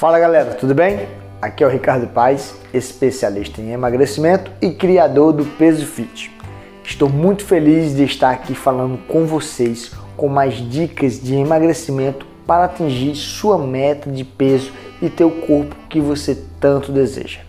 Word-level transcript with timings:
Fala 0.00 0.18
galera, 0.18 0.54
tudo 0.54 0.74
bem? 0.74 1.06
Aqui 1.42 1.62
é 1.62 1.66
o 1.66 1.68
Ricardo 1.68 2.06
Paz, 2.06 2.54
especialista 2.72 3.60
em 3.60 3.72
emagrecimento 3.72 4.50
e 4.62 4.70
criador 4.70 5.34
do 5.34 5.44
Peso 5.44 5.84
Fit. 5.84 6.34
Estou 6.82 7.06
muito 7.06 7.44
feliz 7.44 7.94
de 7.94 8.04
estar 8.04 8.30
aqui 8.30 8.54
falando 8.54 8.96
com 9.06 9.26
vocês 9.26 9.92
com 10.16 10.26
mais 10.26 10.54
dicas 10.54 11.20
de 11.20 11.34
emagrecimento 11.34 12.24
para 12.46 12.64
atingir 12.64 13.14
sua 13.14 13.58
meta 13.58 14.10
de 14.10 14.24
peso 14.24 14.72
e 15.02 15.10
ter 15.10 15.24
o 15.24 15.42
corpo 15.42 15.76
que 15.90 16.00
você 16.00 16.44
tanto 16.58 16.90
deseja. 16.90 17.40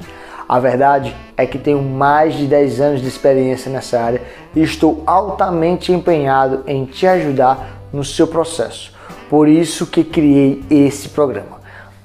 A 0.45 0.59
verdade 0.59 1.15
é 1.37 1.45
que 1.45 1.57
tenho 1.57 1.81
mais 1.81 2.33
de 2.33 2.47
10 2.47 2.81
anos 2.81 3.01
de 3.01 3.07
experiência 3.07 3.71
nessa 3.71 3.97
área 3.97 4.21
e 4.53 4.61
estou 4.61 5.03
altamente 5.07 5.93
empenhado 5.93 6.63
em 6.67 6.83
te 6.83 7.07
ajudar 7.07 7.79
no 7.93 8.03
seu 8.03 8.27
processo. 8.27 8.93
Por 9.29 9.47
isso 9.47 9.87
que 9.87 10.03
criei 10.03 10.61
esse 10.69 11.07
programa. 11.07 11.60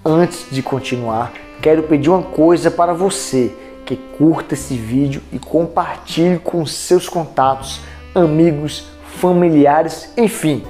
Antes 0.09 0.47
de 0.53 0.63
continuar, 0.63 1.33
quero 1.61 1.83
pedir 1.83 2.11
uma 2.11 2.23
coisa 2.23 2.71
para 2.71 2.95
você 2.95 3.53
que 3.85 3.97
curta 3.97 4.55
esse 4.55 4.77
vídeo 4.77 5.21
e 5.33 5.39
compartilhe 5.41 6.39
com 6.39 6.65
seus 6.65 7.09
contatos, 7.09 7.81
amigos, 8.15 8.87
familiares, 9.17 10.13
enfim, 10.17 10.63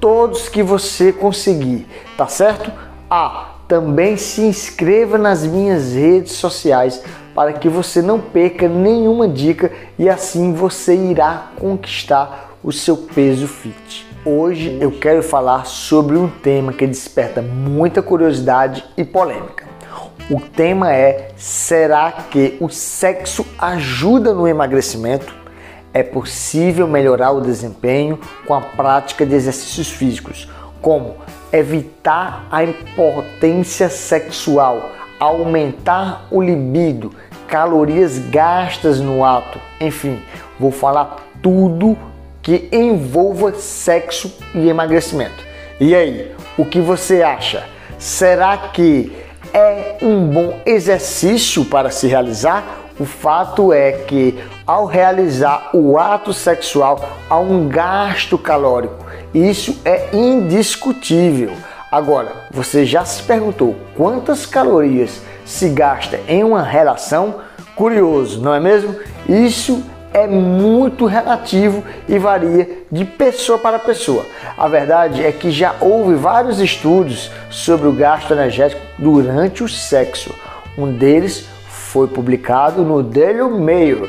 todos 0.00 0.48
que 0.48 0.60
você 0.60 1.12
conseguir, 1.12 1.86
tá 2.16 2.26
certo? 2.26 2.72
Ah, 3.08 3.50
também 3.68 4.16
se 4.16 4.40
inscreva 4.40 5.16
nas 5.16 5.46
minhas 5.46 5.94
redes 5.94 6.32
sociais 6.32 7.00
para 7.32 7.52
que 7.52 7.68
você 7.68 8.02
não 8.02 8.18
perca 8.18 8.68
nenhuma 8.68 9.28
dica 9.28 9.70
e 9.96 10.08
assim 10.08 10.52
você 10.52 10.96
irá 10.96 11.52
conquistar 11.60 12.56
o 12.60 12.72
seu 12.72 12.96
peso 12.96 13.46
fit. 13.46 14.09
Hoje 14.22 14.76
eu 14.78 14.92
quero 14.92 15.22
falar 15.22 15.64
sobre 15.64 16.18
um 16.18 16.28
tema 16.28 16.74
que 16.74 16.86
desperta 16.86 17.40
muita 17.40 18.02
curiosidade 18.02 18.84
e 18.94 19.02
polêmica. 19.02 19.66
O 20.30 20.38
tema 20.38 20.92
é: 20.92 21.30
será 21.38 22.12
que 22.12 22.58
o 22.60 22.68
sexo 22.68 23.46
ajuda 23.58 24.34
no 24.34 24.46
emagrecimento? 24.46 25.34
É 25.94 26.02
possível 26.02 26.86
melhorar 26.86 27.30
o 27.30 27.40
desempenho 27.40 28.20
com 28.46 28.52
a 28.52 28.60
prática 28.60 29.24
de 29.24 29.34
exercícios 29.34 29.90
físicos, 29.90 30.46
como 30.82 31.16
evitar 31.50 32.46
a 32.50 32.62
impotência 32.62 33.88
sexual, 33.88 34.90
aumentar 35.18 36.26
o 36.30 36.42
libido, 36.42 37.10
calorias 37.48 38.18
gastas 38.18 39.00
no 39.00 39.24
ato, 39.24 39.58
enfim, 39.80 40.22
vou 40.58 40.70
falar 40.70 41.16
tudo 41.42 41.96
que 42.50 42.68
envolva 42.72 43.54
sexo 43.54 44.36
e 44.52 44.68
emagrecimento. 44.68 45.44
E 45.78 45.94
aí, 45.94 46.32
o 46.58 46.64
que 46.64 46.80
você 46.80 47.22
acha? 47.22 47.62
Será 47.96 48.58
que 48.58 49.12
é 49.54 49.98
um 50.02 50.26
bom 50.26 50.60
exercício 50.66 51.64
para 51.64 51.90
se 51.90 52.08
realizar? 52.08 52.64
O 52.98 53.04
fato 53.04 53.72
é 53.72 53.92
que 53.92 54.36
ao 54.66 54.84
realizar 54.84 55.70
o 55.72 55.96
ato 55.96 56.32
sexual 56.32 57.08
há 57.30 57.38
um 57.38 57.68
gasto 57.68 58.36
calórico. 58.36 58.96
Isso 59.32 59.80
é 59.84 60.08
indiscutível. 60.12 61.52
Agora, 61.88 62.32
você 62.50 62.84
já 62.84 63.04
se 63.04 63.22
perguntou 63.22 63.76
quantas 63.96 64.44
calorias 64.44 65.22
se 65.44 65.68
gasta 65.68 66.18
em 66.26 66.42
uma 66.42 66.64
relação? 66.64 67.36
Curioso, 67.76 68.42
não 68.42 68.52
é 68.52 68.58
mesmo? 68.58 68.96
Isso 69.28 69.84
é 70.12 70.26
muito 70.26 71.06
relativo 71.06 71.84
e 72.08 72.18
varia 72.18 72.84
de 72.90 73.04
pessoa 73.04 73.58
para 73.58 73.78
pessoa. 73.78 74.26
A 74.56 74.68
verdade 74.68 75.24
é 75.24 75.30
que 75.32 75.50
já 75.50 75.74
houve 75.80 76.14
vários 76.14 76.60
estudos 76.60 77.30
sobre 77.48 77.86
o 77.86 77.92
gasto 77.92 78.32
energético 78.32 78.80
durante 78.98 79.62
o 79.62 79.68
sexo. 79.68 80.34
Um 80.76 80.92
deles 80.92 81.46
foi 81.68 82.08
publicado 82.08 82.82
no 82.82 83.02
Daily 83.02 83.42
Mail, 83.50 84.08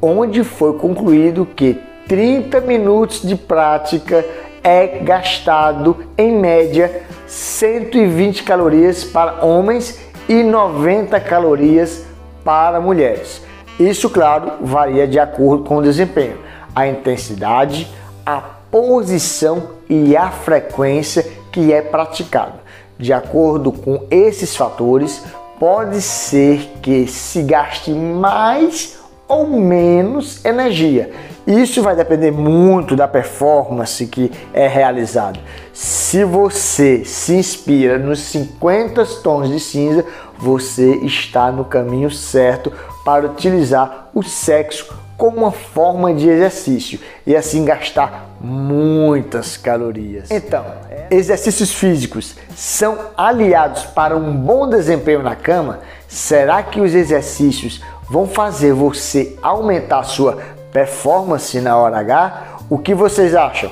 onde 0.00 0.44
foi 0.44 0.74
concluído 0.74 1.46
que 1.46 1.80
30 2.08 2.60
minutos 2.60 3.22
de 3.22 3.34
prática 3.34 4.24
é 4.62 4.86
gastado 5.02 6.04
em 6.16 6.32
média 6.38 7.02
120 7.26 8.42
calorias 8.42 9.04
para 9.04 9.44
homens 9.44 9.98
e 10.28 10.42
90 10.42 11.18
calorias 11.20 12.04
para 12.44 12.80
mulheres. 12.80 13.42
Isso, 13.78 14.08
claro, 14.08 14.52
varia 14.60 15.06
de 15.06 15.18
acordo 15.18 15.64
com 15.64 15.78
o 15.78 15.82
desempenho, 15.82 16.38
a 16.74 16.86
intensidade, 16.86 17.90
a 18.24 18.40
posição 18.70 19.70
e 19.88 20.16
a 20.16 20.30
frequência 20.30 21.26
que 21.50 21.72
é 21.72 21.82
praticado. 21.82 22.54
De 22.98 23.12
acordo 23.12 23.72
com 23.72 24.06
esses 24.10 24.54
fatores, 24.56 25.24
pode 25.58 26.00
ser 26.00 26.60
que 26.80 27.06
se 27.08 27.42
gaste 27.42 27.90
mais 27.90 28.98
ou 29.26 29.46
menos 29.48 30.44
energia. 30.44 31.10
Isso 31.46 31.82
vai 31.82 31.96
depender 31.96 32.30
muito 32.30 32.94
da 32.94 33.08
performance 33.08 34.06
que 34.06 34.30
é 34.52 34.66
realizada. 34.68 35.38
Se 35.72 36.24
você 36.24 37.04
se 37.04 37.34
inspira 37.34 37.98
nos 37.98 38.20
50 38.20 39.04
tons 39.22 39.48
de 39.48 39.58
cinza, 39.58 40.04
você 40.38 40.94
está 40.96 41.50
no 41.50 41.64
caminho 41.64 42.10
certo 42.10 42.72
para 43.04 43.26
utilizar 43.26 44.08
o 44.14 44.22
sexo 44.22 44.94
como 45.16 45.38
uma 45.38 45.52
forma 45.52 46.12
de 46.12 46.28
exercício 46.28 46.98
e 47.26 47.36
assim 47.36 47.64
gastar 47.64 48.36
muitas 48.40 49.56
calorias. 49.56 50.30
Então, 50.30 50.64
exercícios 51.10 51.72
físicos 51.72 52.34
são 52.56 52.98
aliados 53.16 53.84
para 53.84 54.16
um 54.16 54.34
bom 54.34 54.68
desempenho 54.68 55.22
na 55.22 55.36
cama? 55.36 55.80
Será 56.08 56.62
que 56.62 56.80
os 56.80 56.94
exercícios 56.94 57.80
vão 58.08 58.26
fazer 58.26 58.72
você 58.72 59.36
aumentar 59.42 60.02
sua 60.04 60.38
performance 60.72 61.60
na 61.60 61.76
hora 61.76 61.98
H? 61.98 62.42
O 62.68 62.78
que 62.78 62.94
vocês 62.94 63.34
acham? 63.34 63.70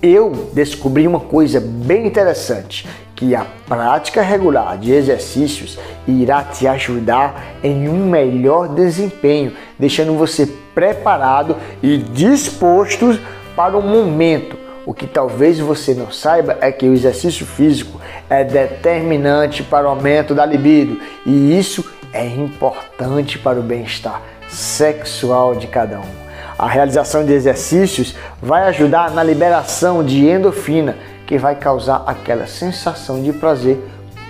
Eu 0.00 0.50
descobri 0.52 1.08
uma 1.08 1.18
coisa 1.18 1.60
bem 1.60 2.06
interessante 2.06 2.86
que 3.16 3.34
a 3.34 3.44
prática 3.66 4.22
regular 4.22 4.78
de 4.78 4.92
exercícios 4.92 5.76
irá 6.06 6.44
te 6.44 6.68
ajudar 6.68 7.58
em 7.64 7.88
um 7.88 8.08
melhor 8.08 8.68
desempenho, 8.68 9.54
deixando 9.76 10.14
você 10.14 10.46
preparado 10.72 11.56
e 11.82 11.98
disposto 11.98 13.18
para 13.56 13.76
o 13.76 13.82
momento. 13.82 14.56
O 14.86 14.94
que 14.94 15.04
talvez 15.04 15.58
você 15.58 15.94
não 15.94 16.12
saiba 16.12 16.56
é 16.60 16.70
que 16.70 16.88
o 16.88 16.92
exercício 16.92 17.44
físico 17.44 18.00
é 18.30 18.44
determinante 18.44 19.64
para 19.64 19.86
o 19.86 19.90
aumento 19.90 20.32
da 20.32 20.46
libido 20.46 21.00
e 21.26 21.58
isso 21.58 21.84
é 22.12 22.24
importante 22.24 23.36
para 23.36 23.58
o 23.58 23.64
bem-estar 23.64 24.22
sexual 24.48 25.56
de 25.56 25.66
cada 25.66 25.98
um. 25.98 26.27
A 26.58 26.66
realização 26.66 27.24
de 27.24 27.32
exercícios 27.32 28.16
vai 28.42 28.64
ajudar 28.64 29.12
na 29.12 29.22
liberação 29.22 30.02
de 30.02 30.26
endorfina, 30.28 30.96
que 31.24 31.38
vai 31.38 31.54
causar 31.54 32.02
aquela 32.04 32.48
sensação 32.48 33.22
de 33.22 33.32
prazer 33.32 33.78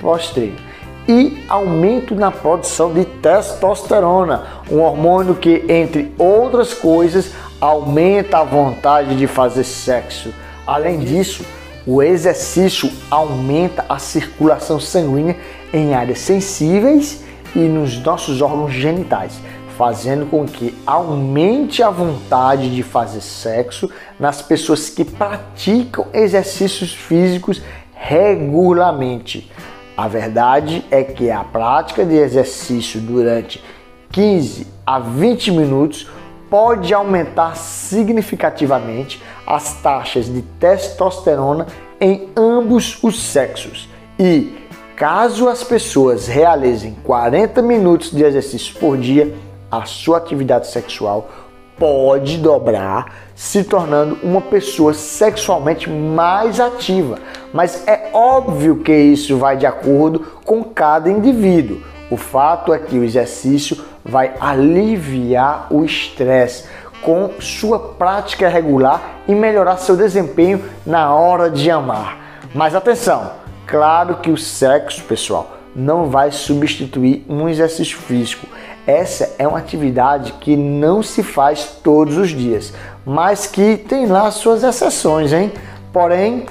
pós-treino. 0.02 0.56
E 1.08 1.42
aumento 1.48 2.14
na 2.14 2.30
produção 2.30 2.92
de 2.92 3.06
testosterona, 3.06 4.44
um 4.70 4.80
hormônio 4.80 5.34
que, 5.36 5.64
entre 5.70 6.12
outras 6.18 6.74
coisas, 6.74 7.32
aumenta 7.58 8.38
a 8.38 8.44
vontade 8.44 9.16
de 9.16 9.26
fazer 9.26 9.64
sexo. 9.64 10.34
Além 10.66 10.98
disso, 10.98 11.42
o 11.86 12.02
exercício 12.02 12.92
aumenta 13.10 13.86
a 13.88 13.98
circulação 13.98 14.78
sanguínea 14.78 15.36
em 15.72 15.94
áreas 15.94 16.18
sensíveis 16.18 17.24
e 17.56 17.60
nos 17.60 17.98
nossos 18.02 18.42
órgãos 18.42 18.74
genitais, 18.74 19.40
fazendo 19.78 20.26
com 20.26 20.44
que 20.44 20.76
aumente 20.84 21.84
a 21.84 21.88
vontade 21.88 22.74
de 22.74 22.82
fazer 22.82 23.20
sexo 23.20 23.88
nas 24.18 24.42
pessoas 24.42 24.90
que 24.90 25.04
praticam 25.04 26.08
exercícios 26.12 26.92
físicos 26.92 27.62
regularmente. 27.94 29.48
A 29.96 30.08
verdade 30.08 30.84
é 30.90 31.04
que 31.04 31.30
a 31.30 31.44
prática 31.44 32.04
de 32.04 32.16
exercício 32.16 33.00
durante 33.00 33.62
15 34.10 34.66
a 34.84 34.98
20 34.98 35.52
minutos 35.52 36.10
pode 36.50 36.92
aumentar 36.92 37.56
significativamente 37.56 39.22
as 39.46 39.74
taxas 39.80 40.26
de 40.26 40.42
testosterona 40.42 41.68
em 42.00 42.30
ambos 42.36 42.98
os 43.00 43.22
sexos. 43.22 43.88
E 44.18 44.56
caso 44.96 45.48
as 45.48 45.62
pessoas 45.62 46.26
realizem 46.26 46.96
40 47.04 47.62
minutos 47.62 48.10
de 48.10 48.24
exercício 48.24 48.74
por 48.80 48.98
dia, 48.98 49.32
a 49.70 49.84
sua 49.84 50.18
atividade 50.18 50.66
sexual 50.66 51.28
pode 51.78 52.38
dobrar, 52.38 53.14
se 53.34 53.62
tornando 53.62 54.18
uma 54.22 54.40
pessoa 54.40 54.92
sexualmente 54.92 55.88
mais 55.88 56.58
ativa. 56.58 57.18
Mas 57.52 57.86
é 57.86 58.10
óbvio 58.12 58.78
que 58.78 58.92
isso 58.92 59.36
vai 59.38 59.56
de 59.56 59.66
acordo 59.66 60.20
com 60.44 60.64
cada 60.64 61.08
indivíduo. 61.08 61.80
O 62.10 62.16
fato 62.16 62.72
é 62.72 62.78
que 62.78 62.98
o 62.98 63.04
exercício 63.04 63.78
vai 64.04 64.32
aliviar 64.40 65.68
o 65.70 65.84
estresse 65.84 66.64
com 67.02 67.30
sua 67.38 67.78
prática 67.78 68.48
regular 68.48 69.20
e 69.28 69.34
melhorar 69.34 69.76
seu 69.76 69.96
desempenho 69.96 70.64
na 70.84 71.14
hora 71.14 71.48
de 71.50 71.70
amar. 71.70 72.18
Mas 72.54 72.74
atenção, 72.74 73.32
claro 73.66 74.16
que 74.16 74.30
o 74.30 74.36
sexo, 74.36 75.04
pessoal, 75.04 75.58
não 75.76 76.06
vai 76.06 76.32
substituir 76.32 77.24
um 77.28 77.48
exercício 77.48 77.98
físico. 77.98 78.46
Essa 78.88 79.34
é 79.38 79.46
uma 79.46 79.58
atividade 79.58 80.32
que 80.40 80.56
não 80.56 81.02
se 81.02 81.22
faz 81.22 81.78
todos 81.84 82.16
os 82.16 82.30
dias, 82.30 82.72
mas 83.04 83.46
que 83.46 83.76
tem 83.76 84.06
lá 84.06 84.30
suas 84.30 84.64
exceções, 84.64 85.30
hein? 85.30 85.52
Porém, 85.92 86.46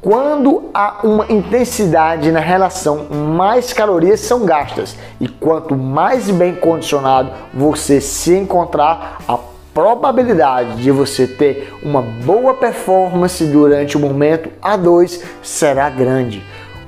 quando 0.00 0.70
há 0.72 1.00
uma 1.04 1.30
intensidade 1.30 2.32
na 2.32 2.40
relação, 2.40 3.08
mais 3.10 3.74
calorias 3.74 4.20
são 4.20 4.46
gastas. 4.46 4.96
E 5.20 5.28
quanto 5.28 5.76
mais 5.76 6.30
bem 6.30 6.54
condicionado 6.54 7.30
você 7.52 8.00
se 8.00 8.34
encontrar, 8.38 9.18
a 9.28 9.38
probabilidade 9.74 10.82
de 10.82 10.90
você 10.90 11.26
ter 11.26 11.74
uma 11.82 12.00
boa 12.00 12.54
performance 12.54 13.44
durante 13.44 13.98
o 13.98 14.00
momento 14.00 14.48
A2 14.62 15.22
será 15.42 15.90
grande. 15.90 16.42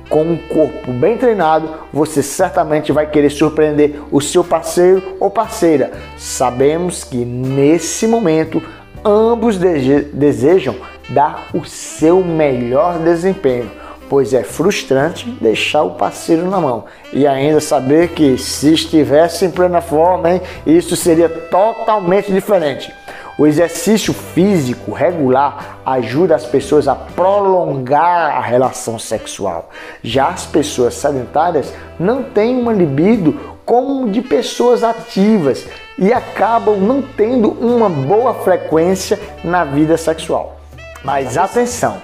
Com 0.09 0.23
um 0.23 0.37
corpo 0.37 0.91
bem 0.91 1.17
treinado, 1.17 1.69
você 1.91 2.21
certamente 2.21 2.91
vai 2.91 3.09
querer 3.09 3.29
surpreender 3.29 4.01
o 4.11 4.21
seu 4.21 4.43
parceiro 4.43 5.15
ou 5.19 5.29
parceira. 5.29 5.91
Sabemos 6.17 7.03
que 7.03 7.17
nesse 7.17 8.07
momento 8.07 8.61
ambos 9.03 9.57
desejam 9.57 10.75
dar 11.09 11.47
o 11.53 11.65
seu 11.65 12.23
melhor 12.23 12.99
desempenho, 12.99 13.69
pois 14.09 14.33
é 14.33 14.43
frustrante 14.43 15.29
deixar 15.41 15.83
o 15.83 15.91
parceiro 15.91 16.49
na 16.49 16.59
mão 16.59 16.85
e 17.11 17.25
ainda 17.25 17.59
saber 17.59 18.09
que 18.09 18.37
se 18.37 18.73
estivesse 18.73 19.45
em 19.45 19.51
plena 19.51 19.81
forma, 19.81 20.31
hein, 20.31 20.41
isso 20.65 20.95
seria 20.95 21.29
totalmente 21.29 22.31
diferente. 22.31 22.93
O 23.37 23.45
exercício 23.45 24.13
físico 24.13 24.93
regular 24.93 25.79
ajuda 25.85 26.35
as 26.35 26.45
pessoas 26.45 26.87
a 26.87 26.95
prolongar 26.95 28.37
a 28.37 28.39
relação 28.39 28.97
sexual. 28.97 29.69
Já 30.01 30.29
as 30.29 30.45
pessoas 30.45 30.93
sedentárias 30.93 31.73
não 31.99 32.23
têm 32.23 32.57
uma 32.57 32.71
libido 32.71 33.57
como 33.65 34.09
de 34.09 34.21
pessoas 34.21 34.85
ativas 34.85 35.65
e 35.97 36.13
acabam 36.13 36.77
não 36.77 37.01
tendo 37.01 37.49
uma 37.49 37.89
boa 37.89 38.33
frequência 38.35 39.19
na 39.43 39.65
vida 39.65 39.97
sexual. 39.97 40.57
Mas 41.03 41.37
atenção, 41.37 42.01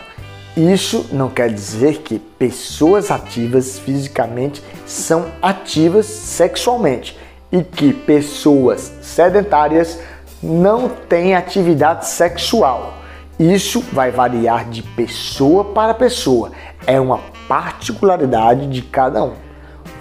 isso 0.58 1.08
não 1.14 1.30
quer 1.30 1.50
dizer 1.50 2.00
que 2.00 2.20
pessoas 2.20 3.10
ativas 3.10 3.80
fisicamente 3.80 4.62
são 4.86 5.28
ativas 5.42 6.08
sexualmente 6.08 7.18
e 7.50 7.64
que 7.64 7.94
pessoas 7.94 8.92
sedentárias 9.02 9.98
não 10.42 10.90
têm 10.90 11.36
atividade 11.36 12.08
sexual. 12.08 12.94
Isso 13.40 13.84
vai 13.92 14.12
variar 14.12 14.70
de 14.70 14.84
pessoa 14.84 15.66
para 15.66 15.94
pessoa, 15.94 16.52
é 16.86 17.00
uma 17.00 17.20
particularidade 17.48 18.68
de 18.68 18.82
cada 18.82 19.24
um. 19.24 19.34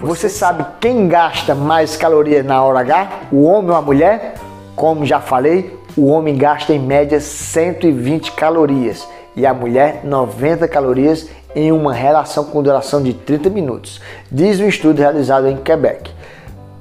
Você 0.01 0.29
sabe 0.29 0.65
quem 0.81 1.09
gasta 1.09 1.55
mais 1.55 1.97
calorias 1.97 2.45
na 2.45 2.63
hora 2.63 2.81
H? 2.81 3.11
O 3.33 3.45
homem 3.45 3.71
ou 3.71 3.77
a 3.77 3.83
mulher? 3.83 4.35
Como 4.75 5.05
já 5.05 5.21
falei, 5.21 5.79
o 5.97 6.07
homem 6.07 6.37
gasta 6.37 6.73
em 6.73 6.79
média 6.79 7.21
120 7.21 8.33
calorias 8.33 9.07
e 9.37 9.47
a 9.47 9.53
mulher 9.53 10.01
90 10.05 10.67
calorias 10.69 11.29
em 11.55 11.73
uma 11.73 11.93
relação 11.93 12.45
com 12.45 12.63
duração 12.63 13.03
de 13.03 13.13
30 13.13 13.51
minutos, 13.51 14.01
diz 14.31 14.61
um 14.61 14.69
estudo 14.69 14.99
realizado 14.99 15.49
em 15.49 15.57
Quebec. 15.57 16.11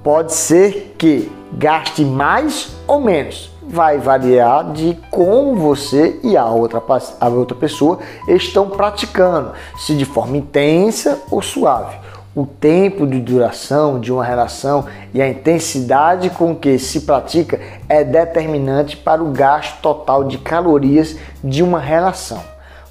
Pode 0.03 0.33
ser 0.33 0.95
que 0.97 1.31
gaste 1.53 2.03
mais 2.03 2.75
ou 2.87 2.99
menos, 2.99 3.51
vai 3.67 3.97
variar 3.97 4.71
de 4.71 4.97
como 5.11 5.55
você 5.55 6.19
e 6.23 6.35
a 6.35 6.45
outra, 6.45 6.81
a 7.19 7.27
outra 7.27 7.55
pessoa 7.55 7.99
estão 8.27 8.69
praticando, 8.69 9.53
se 9.77 9.95
de 9.95 10.05
forma 10.05 10.37
intensa 10.37 11.21
ou 11.29 11.41
suave 11.41 12.09
o 12.35 12.45
tempo 12.45 13.07
de 13.07 13.19
duração 13.19 13.99
de 13.99 14.13
uma 14.13 14.23
relação 14.23 14.85
e 15.13 15.21
a 15.21 15.27
intensidade 15.27 16.29
com 16.29 16.55
que 16.55 16.77
se 16.77 17.01
pratica 17.01 17.59
é 17.87 18.03
determinante 18.03 18.95
para 18.95 19.21
o 19.21 19.31
gasto 19.31 19.81
total 19.81 20.23
de 20.23 20.37
calorias 20.37 21.17
de 21.43 21.63
uma 21.63 21.79
relação. 21.79 22.41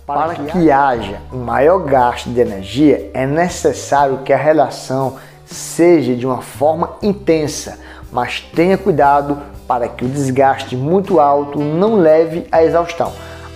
Para 0.06 0.34
que 0.34 0.70
haja 0.70 1.20
um 1.32 1.38
maior 1.38 1.78
gasto 1.80 2.30
de 2.30 2.40
energia, 2.40 3.10
é 3.14 3.26
necessário 3.26 4.18
que 4.18 4.32
a 4.32 4.38
relação 4.38 5.16
seja 5.44 6.14
de 6.14 6.26
uma 6.26 6.42
forma 6.42 6.96
intensa, 7.02 7.78
mas 8.12 8.40
tenha 8.40 8.78
cuidado 8.78 9.38
para 9.66 9.88
que 9.88 10.04
o 10.04 10.08
desgaste 10.08 10.76
muito 10.76 11.20
alto 11.20 11.58
não 11.60 11.96
leve 11.96 12.46
à 12.50 12.62
exaustão, 12.64 13.12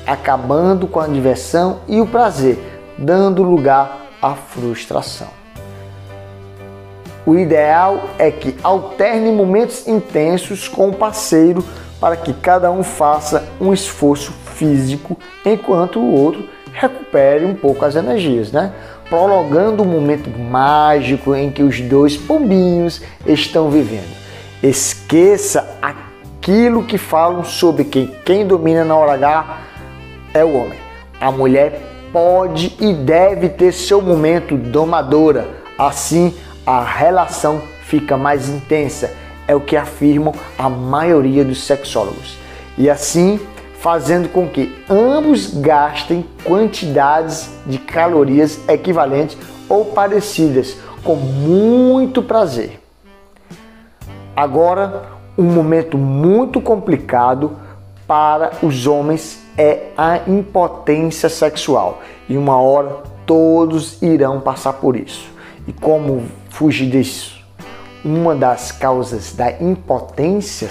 acabando 0.06 0.86
com 0.86 1.00
a 1.00 1.06
diversão 1.06 1.80
e 1.88 2.00
o 2.00 2.06
prazer, 2.06 2.58
dando 2.98 3.42
lugar 3.42 4.08
à 4.20 4.34
frustração. 4.34 5.28
O 7.24 7.36
ideal 7.36 8.10
é 8.18 8.30
que 8.30 8.56
alterne 8.62 9.30
momentos 9.30 9.86
intensos 9.86 10.68
com 10.68 10.88
o 10.88 10.94
parceiro 10.94 11.64
para 12.00 12.16
que 12.16 12.32
cada 12.32 12.70
um 12.70 12.82
faça 12.82 13.44
um 13.60 13.72
esforço 13.72 14.32
físico 14.56 15.16
enquanto 15.44 16.00
o 16.00 16.12
outro 16.12 16.48
recupere 16.72 17.44
um 17.44 17.54
pouco 17.54 17.84
as 17.84 17.94
energias, 17.94 18.50
né? 18.50 18.72
Prolongando 19.08 19.82
o 19.82 19.86
momento 19.86 20.28
mágico 20.30 21.34
em 21.34 21.50
que 21.50 21.62
os 21.62 21.80
dois 21.80 22.16
pombinhos 22.16 23.02
estão 23.24 23.70
vivendo. 23.70 24.21
Esqueça 24.62 25.76
aquilo 25.82 26.84
que 26.84 26.96
falam 26.96 27.42
sobre 27.42 27.82
que 27.82 28.06
quem 28.24 28.46
domina 28.46 28.84
na 28.84 28.94
hora 28.94 29.14
H 29.14 29.58
é 30.32 30.44
o 30.44 30.54
homem. 30.54 30.78
A 31.20 31.32
mulher 31.32 31.80
pode 32.12 32.76
e 32.78 32.94
deve 32.94 33.48
ter 33.48 33.72
seu 33.72 34.00
momento 34.00 34.56
domadora. 34.56 35.48
Assim, 35.76 36.32
a 36.64 36.80
relação 36.80 37.60
fica 37.82 38.16
mais 38.16 38.48
intensa, 38.48 39.12
é 39.48 39.54
o 39.54 39.60
que 39.60 39.76
afirmam 39.76 40.32
a 40.56 40.68
maioria 40.68 41.44
dos 41.44 41.64
sexólogos. 41.64 42.36
E 42.78 42.88
assim, 42.88 43.40
fazendo 43.80 44.28
com 44.28 44.46
que 44.46 44.72
ambos 44.88 45.52
gastem 45.60 46.24
quantidades 46.44 47.50
de 47.66 47.78
calorias 47.78 48.60
equivalentes 48.68 49.36
ou 49.68 49.86
parecidas, 49.86 50.76
com 51.02 51.16
muito 51.16 52.22
prazer. 52.22 52.81
Agora, 54.34 55.04
um 55.36 55.44
momento 55.44 55.98
muito 55.98 56.60
complicado 56.60 57.56
para 58.06 58.52
os 58.62 58.86
homens 58.86 59.42
é 59.56 59.88
a 59.96 60.20
impotência 60.26 61.28
sexual. 61.28 62.00
E 62.28 62.36
uma 62.36 62.60
hora 62.60 63.02
todos 63.26 64.00
irão 64.02 64.40
passar 64.40 64.74
por 64.74 64.96
isso. 64.96 65.30
E 65.66 65.72
como 65.72 66.24
fugir 66.48 66.90
disso? 66.90 67.42
Uma 68.04 68.34
das 68.34 68.72
causas 68.72 69.32
da 69.32 69.52
impotência 69.60 70.68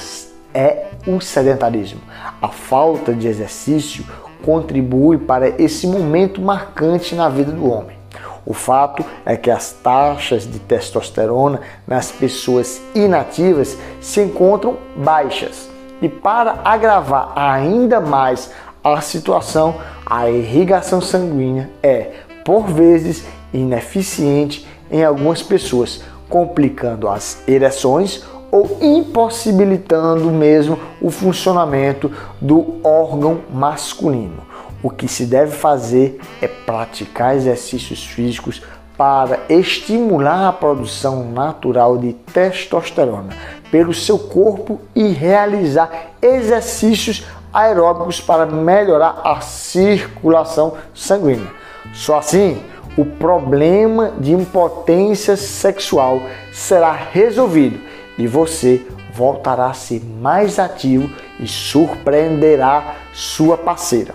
é 0.54 0.88
o 1.08 1.22
sedentarismo. 1.22 2.02
A 2.42 2.50
falta 2.50 3.14
de 3.14 3.28
exercício 3.28 4.06
contribui 4.44 5.18
para 5.18 5.50
esse 5.62 5.88
momento 5.88 6.42
marcante 6.42 7.16
na 7.16 7.30
vida 7.30 7.52
do 7.52 7.70
homem. 7.70 8.01
O 8.46 8.54
fato 8.54 9.06
é 9.26 9.38
que 9.38 9.52
as 9.52 9.72
taxas 9.72 10.50
de 10.50 10.60
testosterona 10.60 11.62
nas 11.88 12.12
pessoas 12.12 12.82
inativas 12.96 13.78
se 14.00 14.22
encontram 14.22 14.78
baixas. 14.96 15.70
E 16.02 16.10
para 16.10 16.60
agravar 16.64 17.34
ainda 17.36 18.00
mais 18.02 18.52
a 18.84 19.00
situação, 19.00 19.76
a 20.06 20.30
irrigação 20.30 21.00
sanguínea 21.00 21.70
é, 21.84 22.12
por 22.44 22.66
vezes, 22.66 23.24
ineficiente 23.54 24.68
em 24.90 25.04
algumas 25.04 25.44
pessoas, 25.44 26.02
complicando 26.28 27.08
as 27.08 27.44
ereções 27.48 28.24
ou 28.52 28.78
impossibilitando 28.82 30.30
mesmo 30.32 30.78
o 31.00 31.10
funcionamento 31.10 32.12
do 32.42 32.76
órgão 32.84 33.42
masculino. 33.54 34.51
O 34.84 34.90
que 34.90 35.08
se 35.08 35.26
deve 35.26 35.52
fazer 35.52 36.20
é 36.42 36.48
praticar 36.48 37.36
exercícios 37.36 38.04
físicos 38.04 38.62
para 38.98 39.40
estimular 39.50 40.48
a 40.48 40.54
produção 40.54 41.32
natural 41.32 41.98
de 41.98 42.14
testosterona 42.14 43.30
pelo 43.72 43.94
seu 43.94 44.20
corpo 44.20 44.80
e 44.96 45.08
realizar 45.08 46.12
exercícios 46.22 47.26
aeróbicos 47.54 48.20
para 48.20 48.46
melhorar 48.46 49.22
a 49.24 49.40
circulação 49.42 50.78
sanguínea. 50.94 51.52
Só 51.94 52.18
assim 52.18 52.62
o 52.98 53.06
problema 53.06 54.14
de 54.20 54.34
impotência 54.34 55.38
sexual 55.38 56.22
será 56.52 56.92
resolvido 56.92 57.80
e 58.18 58.28
você 58.28 58.86
voltará 59.14 59.68
a 59.68 59.74
ser 59.74 60.04
mais 60.04 60.60
ativo 60.60 61.10
e 61.40 61.48
surpreenderá 61.48 62.96
sua 63.14 63.58
parceira. 63.58 64.14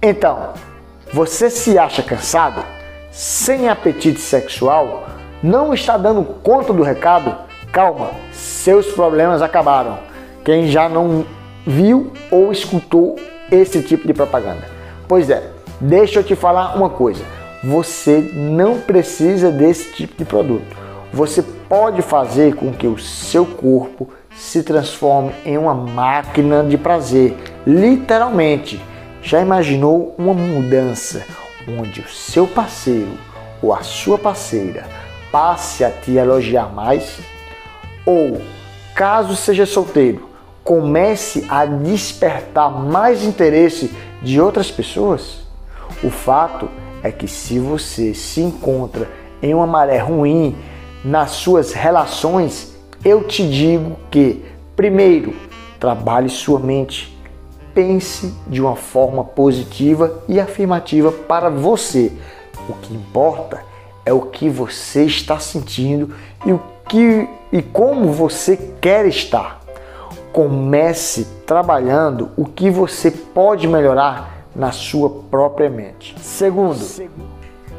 Então, 0.00 0.54
você 1.12 1.50
se 1.50 1.78
acha 1.78 2.02
cansado, 2.02 2.64
sem 3.10 3.68
apetite 3.68 4.20
sexual, 4.20 5.06
não 5.42 5.74
está 5.74 5.96
dando 5.96 6.22
conta 6.22 6.72
do 6.72 6.82
recado? 6.82 7.34
Calma, 7.72 8.10
seus 8.32 8.86
problemas 8.88 9.42
acabaram. 9.42 9.98
Quem 10.44 10.68
já 10.68 10.88
não 10.88 11.24
viu 11.66 12.12
ou 12.30 12.52
escutou 12.52 13.16
esse 13.50 13.82
tipo 13.82 14.06
de 14.06 14.14
propaganda? 14.14 14.62
Pois 15.06 15.30
é, 15.30 15.50
Deixa 15.80 16.18
eu 16.18 16.24
te 16.24 16.34
falar 16.34 16.76
uma 16.76 16.90
coisa. 16.90 17.22
você 17.62 18.32
não 18.34 18.80
precisa 18.80 19.50
desse 19.50 19.92
tipo 19.92 20.16
de 20.16 20.24
produto. 20.24 20.76
Você 21.12 21.40
pode 21.40 22.02
fazer 22.02 22.56
com 22.56 22.72
que 22.72 22.86
o 22.86 22.98
seu 22.98 23.46
corpo 23.46 24.08
se 24.36 24.62
transforme 24.64 25.32
em 25.44 25.56
uma 25.56 25.74
máquina 25.74 26.64
de 26.64 26.76
prazer, 26.76 27.36
literalmente. 27.64 28.80
Já 29.22 29.40
imaginou 29.40 30.14
uma 30.16 30.32
mudança 30.32 31.24
onde 31.68 32.00
o 32.00 32.08
seu 32.08 32.46
parceiro 32.46 33.18
ou 33.60 33.74
a 33.74 33.82
sua 33.82 34.16
parceira 34.16 34.86
passe 35.30 35.84
a 35.84 35.90
te 35.90 36.12
elogiar 36.12 36.72
mais? 36.72 37.18
Ou, 38.06 38.40
caso 38.94 39.36
seja 39.36 39.66
solteiro, 39.66 40.28
comece 40.64 41.44
a 41.48 41.66
despertar 41.66 42.70
mais 42.70 43.22
interesse 43.24 43.90
de 44.22 44.40
outras 44.40 44.70
pessoas? 44.70 45.40
O 46.02 46.10
fato 46.10 46.68
é 47.02 47.10
que 47.10 47.26
se 47.26 47.58
você 47.58 48.14
se 48.14 48.40
encontra 48.40 49.08
em 49.42 49.52
uma 49.52 49.66
maré 49.66 49.98
ruim 49.98 50.56
nas 51.04 51.32
suas 51.32 51.72
relações, 51.72 52.76
eu 53.04 53.24
te 53.24 53.48
digo 53.48 53.96
que, 54.10 54.44
primeiro, 54.74 55.34
trabalhe 55.78 56.28
sua 56.28 56.58
mente, 56.58 57.17
pense 57.78 58.34
de 58.48 58.60
uma 58.60 58.74
forma 58.74 59.22
positiva 59.22 60.20
e 60.26 60.40
afirmativa 60.40 61.12
para 61.12 61.48
você. 61.48 62.10
O 62.68 62.72
que 62.72 62.92
importa 62.92 63.62
é 64.04 64.12
o 64.12 64.22
que 64.22 64.48
você 64.48 65.04
está 65.04 65.38
sentindo 65.38 66.12
e 66.44 66.52
o 66.52 66.60
que 66.88 67.28
e 67.52 67.62
como 67.62 68.12
você 68.12 68.56
quer 68.80 69.06
estar. 69.06 69.60
Comece 70.32 71.24
trabalhando 71.46 72.30
o 72.36 72.46
que 72.46 72.68
você 72.68 73.12
pode 73.12 73.68
melhorar 73.68 74.44
na 74.56 74.72
sua 74.72 75.08
própria 75.30 75.70
mente. 75.70 76.16
Segundo, 76.18 76.84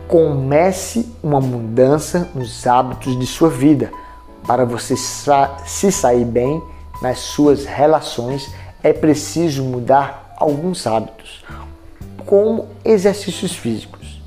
comece 0.07 1.13
uma 1.21 1.41
mudança 1.41 2.29
nos 2.33 2.65
hábitos 2.65 3.19
de 3.19 3.27
sua 3.27 3.49
vida. 3.49 3.91
Para 4.47 4.63
você 4.63 4.95
sa 4.95 5.57
se 5.65 5.91
sair 5.91 6.23
bem 6.23 6.63
nas 7.01 7.19
suas 7.19 7.65
relações, 7.65 8.49
é 8.83 8.93
preciso 8.93 9.63
mudar 9.63 10.35
alguns 10.37 10.87
hábitos, 10.87 11.43
como 12.25 12.67
exercícios 12.83 13.55
físicos. 13.55 14.21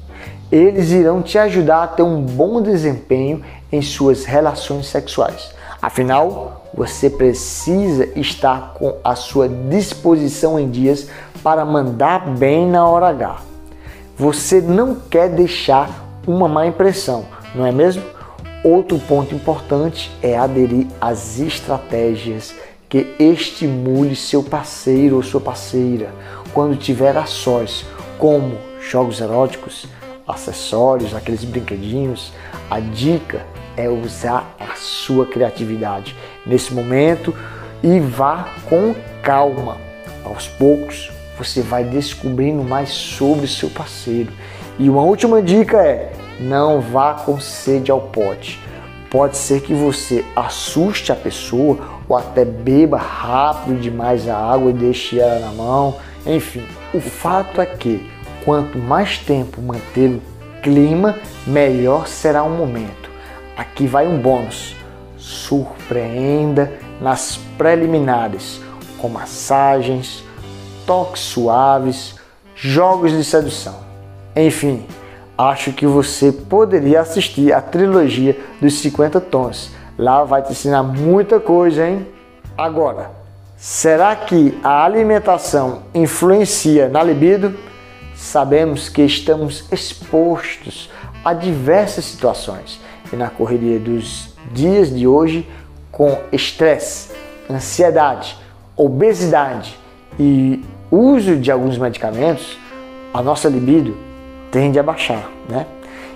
Eles 0.51 0.91
irão 0.91 1.23
te 1.23 1.39
ajudar 1.39 1.83
a 1.83 1.87
ter 1.87 2.03
um 2.03 2.21
bom 2.21 2.61
desempenho 2.61 3.43
em 3.71 3.81
suas 3.81 4.25
relações 4.25 4.87
sexuais. 4.87 5.55
Afinal, 5.81 6.67
você 6.75 7.09
precisa 7.09 8.07
estar 8.15 8.75
com 8.75 8.97
a 9.03 9.15
sua 9.15 9.49
disposição 9.49 10.61
em 10.61 10.71
dias 10.71 11.09
para 11.43 11.65
mandar 11.65 12.29
bem 12.37 12.69
na 12.69 12.87
hora 12.87 13.09
H. 13.09 13.41
Você 14.17 14.61
não 14.61 14.95
quer 14.95 15.31
deixar 15.31 16.21
uma 16.27 16.47
má 16.47 16.67
impressão, 16.67 17.25
não 17.55 17.67
é 17.67 17.73
mesmo? 17.73 18.03
Outro 18.63 18.99
ponto 18.99 19.35
importante 19.35 20.13
é 20.23 20.39
aderir 20.39 20.87
às 21.01 21.41
estratégias 21.41 22.55
que 22.93 23.07
estimule 23.19 24.15
seu 24.15 24.43
parceiro 24.43 25.17
ou 25.17 25.23
sua 25.23 25.41
parceira 25.41 26.11
quando 26.53 26.77
tiver 26.77 27.17
ações 27.17 27.87
como 28.19 28.59
jogos 28.87 29.19
eróticos, 29.19 29.87
acessórios, 30.29 31.15
aqueles 31.15 31.43
brinquedinhos. 31.43 32.35
A 32.71 32.81
dica 32.81 33.47
é 33.79 33.89
usar 33.89 34.55
a 34.61 34.75
sua 34.75 35.25
criatividade 35.25 36.15
nesse 36.45 36.75
momento 36.75 37.35
e 37.83 37.99
vá 37.99 38.51
com 38.69 38.95
calma. 39.23 39.79
Aos 40.23 40.47
poucos, 40.47 41.11
você 41.39 41.63
vai 41.63 41.85
descobrindo 41.85 42.63
mais 42.63 42.91
sobre 42.91 43.47
seu 43.47 43.71
parceiro. 43.71 44.31
E 44.79 44.91
uma 44.91 45.01
última 45.01 45.41
dica 45.41 45.79
é: 45.79 46.13
não 46.39 46.79
vá 46.79 47.15
com 47.15 47.41
sede 47.41 47.91
ao 47.91 48.03
pote. 48.03 48.61
Pode 49.11 49.37
ser 49.37 49.63
que 49.63 49.73
você 49.73 50.25
assuste 50.35 51.11
a 51.13 51.17
pessoa 51.17 52.02
ou 52.13 52.19
até 52.19 52.45
beba 52.45 52.99
rápido 52.99 53.81
demais 53.81 54.29
a 54.29 54.37
água 54.37 54.71
e 54.71 54.75
deixe 54.75 55.19
ela 55.19 55.41
na 55.41 55.53
mão. 55.53 55.97
Enfim, 56.27 56.63
o 56.93 57.01
fato 57.01 57.59
é 57.59 57.65
que 57.65 58.07
quanto 58.45 58.77
mais 58.79 59.17
tempo 59.17 59.63
manter 59.63 60.11
o 60.11 60.23
clima, 60.63 61.19
melhor 61.47 62.07
será 62.07 62.43
o 62.43 62.51
momento. 62.51 63.11
Aqui 63.57 63.87
vai 63.87 64.07
um 64.07 64.21
bônus. 64.21 64.77
Surpreenda 65.17 66.73
nas 67.01 67.39
preliminares 67.57 68.61
com 68.99 69.09
massagens, 69.09 70.23
toques 70.87 71.23
suaves, 71.23 72.17
jogos 72.55 73.13
de 73.13 73.25
sedução. 73.25 73.77
Enfim, 74.37 74.85
acho 75.39 75.73
que 75.73 75.87
você 75.87 76.31
poderia 76.31 77.01
assistir 77.01 77.53
a 77.53 77.61
trilogia 77.63 78.39
dos 78.61 78.75
50 78.81 79.21
tons. 79.21 79.71
Lá 79.99 80.25
vai 80.25 80.43
te 80.43 80.53
ensinar 80.53 80.83
muita 80.83 81.39
coisa, 81.39 81.87
hein? 81.87 82.07
Agora, 82.57 83.11
será 83.57 84.17
que 84.17 84.59
a 84.63 84.85
alimentação 84.85 85.83
influencia 85.95 86.89
na 86.89 87.03
libido? 87.03 87.55
Sabemos 88.15 88.89
que 88.89 89.03
estamos 89.03 89.65
expostos 89.73 90.91
a 91.25 91.33
diversas 91.33 92.05
situações 92.05 92.81
e 93.13 93.17
na 93.17 93.29
correria 93.29 93.79
dos 93.79 94.35
dias 94.53 94.95
de 94.95 95.07
hoje, 95.07 95.49
com 95.91 96.19
estresse, 96.33 97.13
ansiedade, 97.51 98.37
obesidade 98.77 99.79
e 100.19 100.65
uso 100.91 101.37
de 101.37 101.51
alguns 101.51 101.79
medicamentos, 101.79 102.59
a 103.13 103.23
nossa 103.23 103.49
libido 103.49 103.97
tende 104.51 104.79
a 104.79 104.83
baixar, 104.83 105.31
né? 105.49 105.67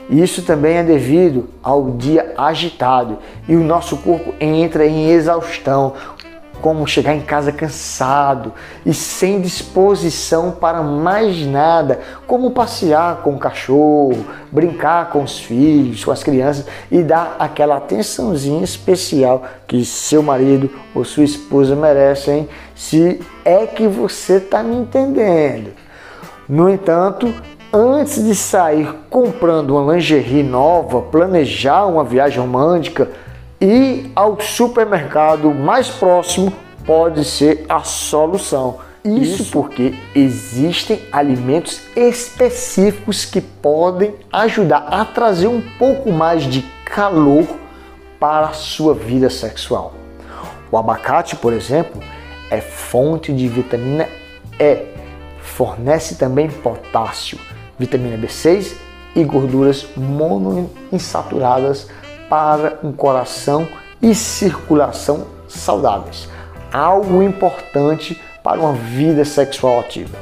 Isso 0.08 0.42
também 0.42 0.76
é 0.76 0.84
devido 0.84 1.48
ao 1.62 1.90
dia 1.90 2.32
agitado 2.38 3.18
e 3.48 3.56
o 3.56 3.64
nosso 3.64 3.96
corpo 3.96 4.34
entra 4.40 4.86
em 4.86 5.10
exaustão, 5.10 5.94
como 6.60 6.86
chegar 6.86 7.14
em 7.14 7.20
casa 7.20 7.52
cansado 7.52 8.52
e 8.84 8.94
sem 8.94 9.40
disposição 9.40 10.52
para 10.52 10.82
mais 10.82 11.44
nada, 11.46 12.00
como 12.26 12.52
passear 12.52 13.16
com 13.22 13.34
o 13.34 13.38
cachorro, 13.38 14.24
brincar 14.50 15.10
com 15.10 15.22
os 15.22 15.38
filhos, 15.38 16.04
com 16.04 16.10
as 16.10 16.22
crianças 16.22 16.66
e 16.90 17.02
dar 17.02 17.36
aquela 17.38 17.76
atençãozinha 17.76 18.64
especial 18.64 19.42
que 19.66 19.84
seu 19.84 20.22
marido 20.22 20.70
ou 20.94 21.04
sua 21.04 21.24
esposa 21.24 21.76
merecem, 21.76 22.48
se 22.74 23.20
é 23.44 23.66
que 23.66 23.86
você 23.86 24.36
está 24.36 24.62
me 24.62 24.76
entendendo. 24.76 25.72
No 26.48 26.70
entanto, 26.70 27.34
antes 27.72 28.24
de 28.24 28.34
sair 28.34 28.92
comprando 29.10 29.76
uma 29.76 29.94
lingerie 29.94 30.42
nova, 30.42 31.02
planejar 31.02 31.86
uma 31.86 32.04
viagem 32.04 32.40
romântica, 32.40 33.10
ir 33.60 34.10
ao 34.14 34.40
supermercado 34.40 35.52
mais 35.52 35.88
próximo 35.88 36.52
pode 36.84 37.24
ser 37.24 37.64
a 37.68 37.82
solução. 37.82 38.78
Isso, 39.04 39.42
Isso 39.42 39.52
porque 39.52 39.94
existem 40.14 41.00
alimentos 41.12 41.80
específicos 41.94 43.24
que 43.24 43.40
podem 43.40 44.14
ajudar 44.32 44.88
a 44.90 45.04
trazer 45.04 45.46
um 45.46 45.62
pouco 45.78 46.10
mais 46.10 46.42
de 46.42 46.62
calor 46.84 47.46
para 48.18 48.48
a 48.48 48.52
sua 48.52 48.94
vida 48.94 49.30
sexual. 49.30 49.94
O 50.70 50.76
abacate, 50.76 51.36
por 51.36 51.52
exemplo, 51.52 52.02
é 52.50 52.60
fonte 52.60 53.32
de 53.32 53.46
vitamina 53.46 54.08
E, 54.58 54.86
fornece 55.40 56.16
também 56.16 56.48
potássio, 56.48 57.38
vitamina 57.78 58.16
B6 58.16 58.74
e 59.14 59.24
gorduras 59.24 59.86
monoinsaturadas 59.96 61.88
para 62.28 62.78
um 62.82 62.92
coração 62.92 63.68
e 64.02 64.14
circulação 64.14 65.26
saudáveis, 65.48 66.28
algo 66.72 67.22
importante 67.22 68.20
para 68.42 68.60
uma 68.60 68.72
vida 68.72 69.24
sexual 69.24 69.80
ativa. 69.80 70.16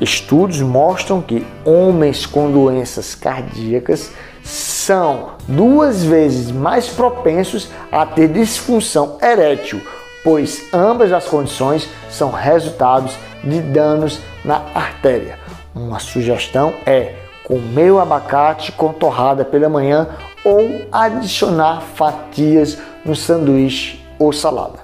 Estudos 0.00 0.60
mostram 0.60 1.22
que 1.22 1.46
homens 1.64 2.26
com 2.26 2.50
doenças 2.50 3.14
cardíacas 3.14 4.10
são 4.42 5.30
duas 5.48 6.04
vezes 6.04 6.50
mais 6.50 6.88
propensos 6.88 7.68
a 7.90 8.04
ter 8.04 8.28
disfunção 8.28 9.16
erétil, 9.22 9.80
pois 10.22 10.64
ambas 10.72 11.12
as 11.12 11.26
condições 11.26 11.88
são 12.10 12.30
resultados 12.30 13.16
de 13.42 13.60
danos 13.60 14.20
na 14.44 14.62
artéria. 14.74 15.38
Uma 15.74 15.98
sugestão 15.98 16.72
é 16.86 17.14
comer 17.42 17.90
o 17.90 17.98
abacate 17.98 18.70
com 18.70 18.92
torrada 18.92 19.44
pela 19.44 19.68
manhã 19.68 20.06
ou 20.44 20.82
adicionar 20.92 21.80
fatias 21.80 22.78
no 23.04 23.16
sanduíche 23.16 24.00
ou 24.16 24.32
salada. 24.32 24.78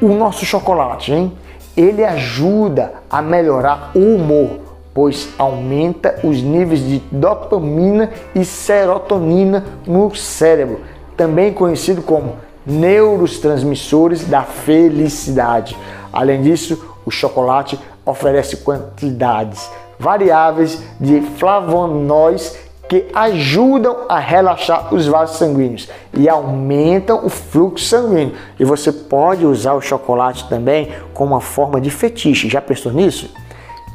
O 0.00 0.08
nosso 0.10 0.44
chocolate, 0.46 1.12
hein? 1.12 1.32
Ele 1.76 2.04
ajuda 2.04 2.92
a 3.10 3.20
melhorar 3.20 3.90
o 3.96 4.14
humor, 4.14 4.60
pois 4.94 5.30
aumenta 5.36 6.20
os 6.22 6.40
níveis 6.40 6.78
de 6.78 7.02
dopamina 7.10 8.10
e 8.32 8.44
serotonina 8.44 9.64
no 9.84 10.14
cérebro, 10.14 10.82
também 11.16 11.52
conhecido 11.52 12.00
como 12.00 12.36
neurotransmissores 12.64 14.24
da 14.24 14.42
felicidade. 14.42 15.76
Além 16.12 16.42
disso, 16.42 16.94
o 17.04 17.10
chocolate 17.10 17.76
oferece 18.04 18.58
quantidades 18.58 19.68
variáveis 19.98 20.82
de 21.00 21.20
flavonoides 21.38 22.56
que 22.88 23.06
ajudam 23.14 24.04
a 24.08 24.18
relaxar 24.18 24.92
os 24.94 25.06
vasos 25.06 25.38
sanguíneos 25.38 25.88
e 26.12 26.28
aumentam 26.28 27.24
o 27.24 27.30
fluxo 27.30 27.86
sanguíneo. 27.86 28.34
E 28.58 28.64
você 28.64 28.92
pode 28.92 29.46
usar 29.46 29.72
o 29.72 29.80
chocolate 29.80 30.48
também 30.48 30.92
como 31.14 31.32
uma 31.32 31.40
forma 31.40 31.80
de 31.80 31.90
fetiche. 31.90 32.48
Já 32.48 32.60
pensou 32.60 32.92
nisso? 32.92 33.30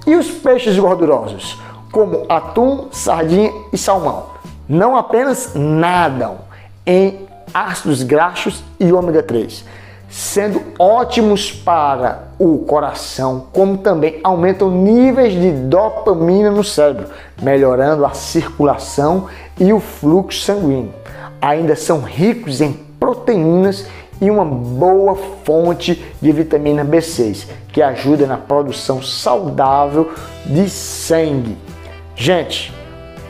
E 0.08 0.16
os 0.16 0.32
peixes 0.32 0.78
gordurosos, 0.78 1.60
como 1.92 2.25
atum, 2.28 2.88
sardinha 2.92 3.51
e 3.72 3.78
salmão, 3.78 4.28
não 4.68 4.98
apenas 4.98 5.54
nadam 5.54 6.38
em 6.86 7.28
ácidos 7.54 8.01
graxos 8.01 8.63
e 8.80 8.92
ômega 8.92 9.22
3 9.22 9.63
sendo 10.10 10.62
ótimos 10.80 11.51
para 11.51 12.30
o 12.39 12.60
coração, 12.60 13.48
como 13.54 13.78
também 13.78 14.20
aumentam 14.24 14.72
níveis 14.72 15.34
de 15.34 15.51
dopamina 15.51 16.50
no 16.50 16.63
cérebro, 16.63 17.08
melhorando 17.42 18.06
a 18.06 18.12
circulação 18.12 19.28
e 19.60 19.72
o 19.72 19.80
fluxo 19.80 20.42
sanguíneo. 20.42 20.94
Ainda 21.42 21.75
são 21.75 22.01
ricos 22.01 22.60
em 22.60 22.74
proteínas 23.00 23.86
e 24.22 24.30
uma 24.30 24.44
boa 24.44 25.16
fonte 25.44 26.04
de 26.22 26.32
vitamina 26.32 26.84
B6, 26.84 27.48
que 27.72 27.82
ajuda 27.82 28.25
na 28.25 28.38
produção 28.38 29.01
saudável 29.01 30.12
de 30.46 30.70
sangue. 30.70 31.58
Gente, 32.16 32.74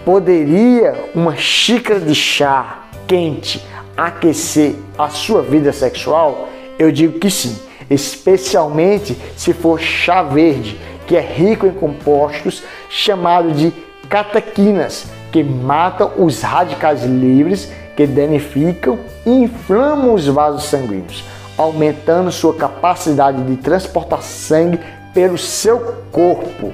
poderia 0.03 1.09
uma 1.13 1.36
xícara 1.36 2.00
de 2.00 2.15
chá 2.15 2.86
quente 3.07 3.63
aquecer 3.95 4.75
a 4.98 5.09
sua 5.09 5.41
vida 5.41 5.71
sexual? 5.71 6.48
Eu 6.79 6.93
digo 6.93 7.19
que 7.19 7.29
sim, 7.29 7.59
especialmente 7.89 9.13
se 9.36 9.51
for 9.51 9.77
chá 9.77 10.24
verde, 10.24 10.79
que 11.05 11.17
é 11.17 11.19
rico 11.19 11.67
em 11.67 11.71
compostos 11.71 12.63
chamados 12.89 13.57
de 13.59 13.74
catequinas, 14.07 15.05
que 15.29 15.43
matam 15.43 16.13
os 16.17 16.41
radicais 16.41 17.03
livres 17.03 17.69
que 17.98 18.07
danificam 18.07 18.98
e 19.25 19.29
inflamam 19.29 20.13
os 20.13 20.25
vasos 20.25 20.63
sanguíneos, 20.63 21.25
aumentando 21.57 22.31
sua 22.31 22.53
capacidade 22.53 23.43
de 23.43 23.57
transportar 23.57 24.21
sangue 24.21 24.79
pelo 25.13 25.38
seu 25.38 25.98
corpo. 26.13 26.71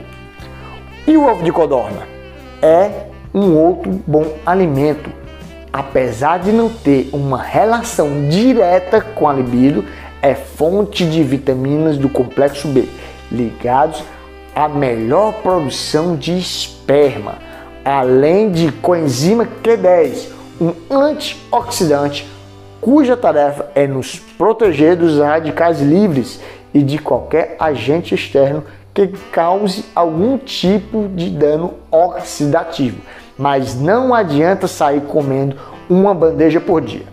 E 1.08 1.18
o 1.18 1.28
ovo 1.28 1.44
de 1.44 1.52
codorna? 1.52 2.08
É 2.62 3.08
um 3.34 3.58
outro 3.58 3.92
bom 4.06 4.34
alimento 4.46 5.25
apesar 5.75 6.39
de 6.39 6.53
não 6.53 6.70
ter 6.70 7.10
uma 7.12 7.44
relação 7.44 8.29
direta 8.29 9.01
com 9.01 9.27
a 9.27 9.34
libido, 9.34 9.84
é 10.22 10.34
fonte 10.34 11.05
de 11.05 11.22
vitaminas 11.22 11.98
do 11.98 12.08
complexo 12.08 12.70
B, 12.70 12.88
ligados 13.29 14.01
à 14.55 14.70
melhor 14.70 15.34
produção 15.44 16.15
de 16.15 16.32
esperma, 16.32 17.39
além 17.84 18.51
de 18.51 18.72
coenzima 18.72 19.46
Q10, 19.62 20.29
um 20.62 20.74
antioxidante 20.89 22.25
cuja 22.79 23.17
tarefa 23.17 23.70
é 23.75 23.86
nos 23.86 24.17
proteger 24.17 24.96
dos 24.96 25.20
radicais 25.20 25.82
livres 25.82 26.39
e 26.74 26.82
de 26.82 26.98
qualquer 26.98 27.58
agente 27.60 28.15
externo 28.15 28.63
que 28.94 29.08
cause 29.29 29.84
algum 29.94 30.38
tipo 30.38 31.10
de 31.10 31.29
dano 31.29 31.74
oxidativo 31.91 33.01
mas 33.38 33.80
não 33.80 34.13
adianta 34.13 34.68
sair 34.68 35.01
comendo 35.01 35.56
uma 35.89 36.13
bandeja 36.13 36.60
por 36.60 36.82
dia. 36.82 37.06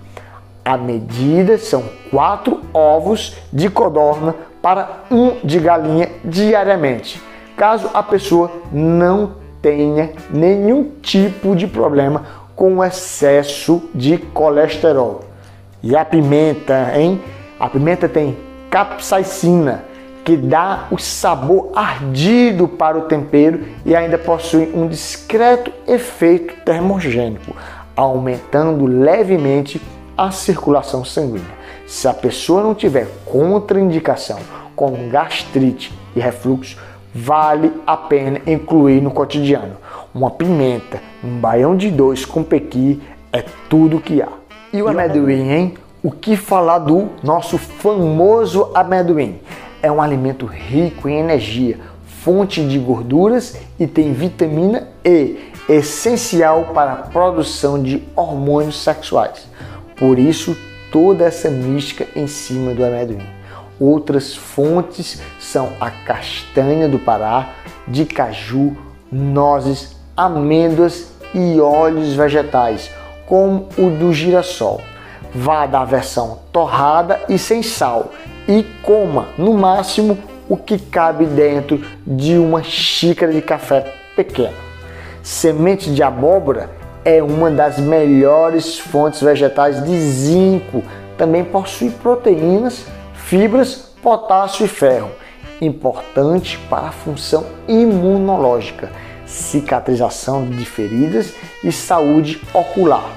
A 0.64 0.76
medida 0.76 1.58
são 1.58 1.82
quatro 2.10 2.60
ovos 2.72 3.36
de 3.52 3.68
codorna 3.68 4.34
para 4.60 5.02
um 5.10 5.36
de 5.42 5.58
galinha 5.58 6.08
diariamente, 6.24 7.20
caso 7.56 7.90
a 7.92 8.02
pessoa 8.02 8.50
não 8.70 9.32
tenha 9.60 10.12
nenhum 10.30 10.92
tipo 11.02 11.56
de 11.56 11.66
problema 11.66 12.24
com 12.54 12.82
excesso 12.82 13.82
de 13.92 14.18
colesterol. 14.18 15.20
E 15.82 15.96
a 15.96 16.04
pimenta, 16.04 16.92
hein? 16.96 17.20
A 17.58 17.68
pimenta 17.68 18.08
tem 18.08 18.36
capsaicina, 18.70 19.84
que 20.24 20.36
dá 20.36 20.86
o 20.90 20.98
sabor 20.98 21.70
ardido 21.74 22.68
para 22.68 22.98
o 22.98 23.02
tempero 23.02 23.60
e 23.84 23.94
ainda 23.94 24.16
possui 24.16 24.70
um 24.74 24.86
discreto 24.86 25.72
efeito 25.86 26.54
termogênico, 26.64 27.54
aumentando 27.96 28.86
levemente 28.86 29.80
a 30.16 30.30
circulação 30.30 31.04
sanguínea. 31.04 31.62
Se 31.86 32.06
a 32.06 32.14
pessoa 32.14 32.62
não 32.62 32.74
tiver 32.74 33.08
contraindicação 33.24 34.38
como 34.76 35.10
gastrite 35.10 35.92
e 36.14 36.20
refluxo, 36.20 36.76
vale 37.14 37.72
a 37.86 37.96
pena 37.96 38.40
incluir 38.46 39.00
no 39.00 39.10
cotidiano. 39.10 39.76
Uma 40.14 40.30
pimenta, 40.30 41.00
um 41.22 41.38
baião 41.38 41.76
de 41.76 41.90
dois 41.90 42.24
com 42.24 42.42
pequi 42.42 43.02
é 43.32 43.44
tudo 43.68 44.00
que 44.00 44.22
há. 44.22 44.28
E 44.72 44.80
o 44.80 44.88
amendoim, 44.88 45.50
hein? 45.50 45.74
O 46.02 46.10
que 46.10 46.36
falar 46.36 46.78
do 46.78 47.10
nosso 47.22 47.58
famoso 47.58 48.70
amendoim? 48.74 49.40
É 49.82 49.90
um 49.90 50.00
alimento 50.00 50.46
rico 50.46 51.08
em 51.08 51.18
energia, 51.18 51.78
fonte 52.22 52.64
de 52.66 52.78
gorduras 52.78 53.56
e 53.78 53.86
tem 53.86 54.12
vitamina 54.12 54.88
E, 55.04 55.50
essencial 55.68 56.70
para 56.72 56.92
a 56.92 56.96
produção 56.96 57.82
de 57.82 58.02
hormônios 58.14 58.80
sexuais. 58.80 59.48
Por 59.96 60.18
isso, 60.18 60.56
toda 60.92 61.24
essa 61.24 61.50
mística 61.50 62.06
em 62.14 62.28
cima 62.28 62.72
do 62.72 62.84
amendoim. 62.84 63.20
Outras 63.80 64.36
fontes 64.36 65.20
são 65.40 65.72
a 65.80 65.90
castanha 65.90 66.88
do 66.88 66.98
Pará, 66.98 67.50
de 67.88 68.04
caju, 68.04 68.76
nozes, 69.10 69.96
amêndoas 70.16 71.08
e 71.34 71.60
óleos 71.60 72.14
vegetais, 72.14 72.90
como 73.26 73.68
o 73.76 73.90
do 73.90 74.12
girassol. 74.12 74.80
Vá 75.34 75.66
da 75.66 75.84
versão 75.84 76.40
torrada 76.52 77.20
e 77.28 77.38
sem 77.38 77.62
sal 77.62 78.12
e 78.48 78.64
coma 78.82 79.28
no 79.38 79.54
máximo 79.54 80.18
o 80.48 80.56
que 80.56 80.78
cabe 80.78 81.24
dentro 81.24 81.82
de 82.06 82.36
uma 82.36 82.62
xícara 82.62 83.32
de 83.32 83.40
café 83.40 83.94
pequena. 84.14 84.52
Semente 85.22 85.92
de 85.92 86.02
abóbora 86.02 86.70
é 87.04 87.22
uma 87.22 87.50
das 87.50 87.78
melhores 87.78 88.78
fontes 88.78 89.20
vegetais 89.20 89.82
de 89.84 89.96
zinco. 89.98 90.82
Também 91.16 91.44
possui 91.44 91.90
proteínas, 91.90 92.84
fibras, 93.14 93.92
potássio 94.02 94.66
e 94.66 94.68
ferro, 94.68 95.10
importante 95.60 96.58
para 96.68 96.88
a 96.88 96.92
função 96.92 97.46
imunológica, 97.68 98.90
cicatrização 99.24 100.44
de 100.44 100.64
feridas 100.64 101.32
e 101.62 101.70
saúde 101.70 102.42
ocular. 102.52 103.08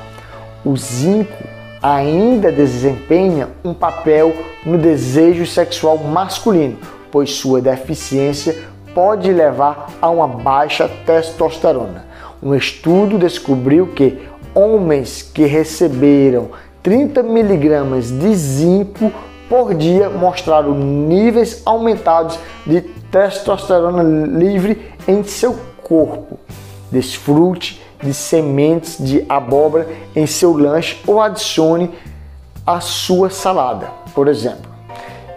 O 0.63 0.77
zinco 0.77 1.54
ainda 1.85 2.51
desempenha 2.51 3.49
um 3.63 3.71
papel 3.71 4.35
no 4.65 4.75
desejo 4.75 5.45
sexual 5.45 5.99
masculino, 5.99 6.79
pois 7.11 7.35
sua 7.35 7.61
deficiência 7.61 8.57
pode 8.95 9.31
levar 9.31 9.91
a 10.01 10.09
uma 10.09 10.27
baixa 10.27 10.89
testosterona. 11.05 12.07
Um 12.41 12.55
estudo 12.55 13.19
descobriu 13.19 13.87
que 13.87 14.17
homens 14.55 15.21
que 15.21 15.45
receberam 15.45 16.49
30 16.81 17.21
miligramas 17.21 18.09
de 18.09 18.33
zinco 18.33 19.11
por 19.47 19.75
dia 19.75 20.09
mostraram 20.09 20.73
níveis 20.73 21.61
aumentados 21.67 22.39
de 22.65 22.81
testosterona 22.81 24.01
livre 24.01 24.91
em 25.07 25.23
seu 25.23 25.55
corpo. 25.83 26.39
Desfrute 26.91 27.84
de 28.01 28.13
sementes 28.13 28.97
de 28.99 29.25
abóbora 29.27 29.87
em 30.15 30.25
seu 30.25 30.55
lanche 30.55 31.01
ou 31.07 31.21
adicione 31.21 31.91
a 32.65 32.79
sua 32.79 33.29
salada, 33.29 33.89
por 34.13 34.27
exemplo. 34.27 34.71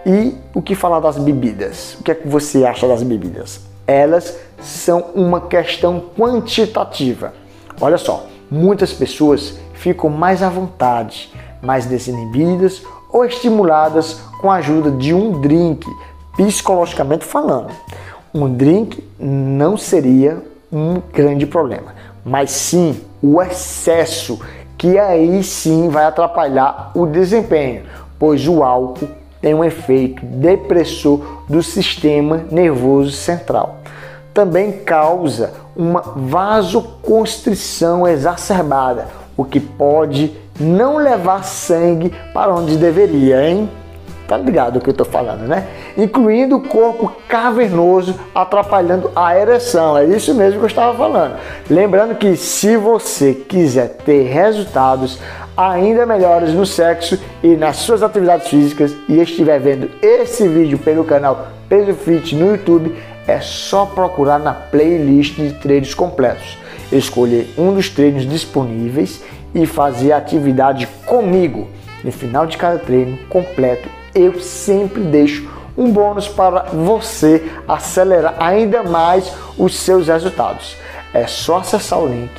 E 0.05 0.33
o 0.53 0.61
que 0.61 0.75
falar 0.75 0.99
das 0.99 1.17
bebidas? 1.17 1.95
O 1.99 2.03
que 2.03 2.11
é 2.11 2.15
que 2.15 2.27
você 2.27 2.65
acha 2.65 2.87
das 2.87 3.03
bebidas? 3.03 3.61
Elas 3.85 4.37
são 4.61 5.11
uma 5.13 5.41
questão 5.41 6.03
quantitativa. 6.17 7.33
Olha 7.79 7.97
só, 7.97 8.25
muitas 8.49 8.91
pessoas 8.93 9.59
ficam 9.73 10.09
mais 10.09 10.41
à 10.41 10.49
vontade, 10.49 11.31
mais 11.61 11.85
desinibidas 11.85 12.81
ou 13.11 13.25
estimuladas 13.25 14.21
com 14.41 14.49
a 14.51 14.55
ajuda 14.55 14.91
de 14.91 15.13
um 15.13 15.39
drink, 15.41 15.85
psicologicamente 16.35 17.25
falando. 17.25 17.71
Um 18.33 18.51
drink 18.53 19.03
não 19.19 19.75
seria 19.77 20.43
um 20.71 21.01
grande 21.11 21.45
problema 21.45 21.93
mas 22.23 22.51
sim 22.51 23.01
o 23.21 23.41
excesso, 23.41 24.39
que 24.77 24.97
aí 24.97 25.43
sim 25.43 25.89
vai 25.89 26.05
atrapalhar 26.05 26.91
o 26.95 27.05
desempenho, 27.05 27.83
pois 28.17 28.47
o 28.47 28.63
álcool 28.63 29.09
tem 29.41 29.53
um 29.53 29.63
efeito 29.63 30.25
depressor 30.25 31.43
do 31.47 31.63
sistema 31.63 32.45
nervoso 32.51 33.11
central. 33.11 33.77
Também 34.33 34.71
causa 34.71 35.53
uma 35.75 36.01
vasoconstrição 36.01 38.07
exacerbada, 38.07 39.07
o 39.35 39.43
que 39.43 39.59
pode 39.59 40.33
não 40.59 40.97
levar 40.97 41.43
sangue 41.43 42.13
para 42.33 42.53
onde 42.53 42.77
deveria, 42.77 43.49
hein? 43.49 43.69
Tá 44.29 44.37
ligado 44.37 44.77
o 44.77 44.79
que 44.79 44.91
eu 44.91 44.93
tô 44.93 45.03
falando, 45.03 45.47
né? 45.47 45.65
incluindo 45.97 46.57
o 46.57 46.61
corpo 46.61 47.11
cavernoso 47.27 48.13
atrapalhando 48.33 49.11
a 49.15 49.35
ereção. 49.35 49.97
É 49.97 50.05
isso 50.05 50.35
mesmo 50.35 50.59
que 50.59 50.65
eu 50.65 50.67
estava 50.67 50.95
falando. 50.95 51.35
Lembrando 51.67 52.13
que 52.13 52.35
se 52.35 52.77
você 52.77 53.33
quiser 53.33 53.97
ter 54.05 54.21
resultados 54.31 55.19
ainda 55.57 56.05
melhores 56.05 56.53
no 56.53 56.63
sexo 56.63 57.19
e 57.41 57.55
nas 57.55 57.77
suas 57.77 58.03
atividades 58.03 58.47
físicas 58.47 58.95
e 59.09 59.17
estiver 59.19 59.59
vendo 59.59 59.89
esse 59.99 60.47
vídeo 60.47 60.77
pelo 60.77 61.03
canal 61.03 61.47
Peso 61.67 61.95
Fit 61.95 62.35
no 62.35 62.51
YouTube, 62.51 62.95
é 63.25 63.39
só 63.41 63.87
procurar 63.87 64.37
na 64.37 64.53
playlist 64.53 65.37
de 65.37 65.53
treinos 65.53 65.95
completos, 65.95 66.55
escolher 66.91 67.51
um 67.57 67.73
dos 67.73 67.89
treinos 67.89 68.29
disponíveis 68.29 69.23
e 69.55 69.65
fazer 69.65 70.11
a 70.11 70.17
atividade 70.17 70.87
comigo. 71.07 71.67
No 72.03 72.11
final 72.11 72.45
de 72.45 72.57
cada 72.57 72.77
treino 72.77 73.17
completo, 73.27 73.89
eu 74.13 74.39
sempre 74.39 75.01
deixo 75.01 75.49
um 75.77 75.91
bônus 75.91 76.27
para 76.27 76.63
você 76.73 77.49
acelerar 77.67 78.35
ainda 78.39 78.83
mais 78.83 79.31
os 79.57 79.75
seus 79.75 80.07
resultados. 80.07 80.75
É 81.13 81.25
só 81.25 81.57
acessar 81.57 81.99
o 81.99 82.07
link, 82.07 82.31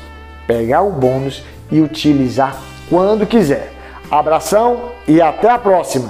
pegar 0.46 0.82
o 0.82 0.92
bônus 0.92 1.42
e 1.70 1.80
utilizar 1.80 2.56
quando 2.88 3.26
quiser. 3.26 3.72
Abração 4.10 4.90
e 5.06 5.20
até 5.20 5.48
a 5.48 5.58
próxima! 5.58 6.08